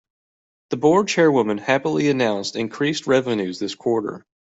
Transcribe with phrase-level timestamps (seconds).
[0.71, 4.25] The board chairwoman happily announced increased revenues this quarter.